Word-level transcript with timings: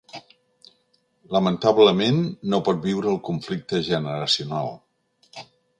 Lamentablement, 1.35 2.23
no 2.55 2.61
pot 2.69 2.83
viure 2.89 3.13
el 3.13 3.23
conflicte 3.31 3.87
generacional. 3.93 4.77